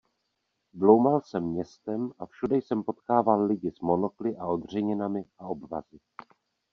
Bloumal 0.73 1.21
jsem 1.21 1.43
městem 1.43 2.11
a 2.19 2.25
všude 2.25 2.55
jsem 2.57 2.83
potkával 2.83 3.45
lidi 3.45 3.71
s 3.71 3.79
monokly 3.79 4.37
a 4.37 4.45
odřeninami 4.47 5.23
a 5.39 5.47
obvazy. 5.47 5.99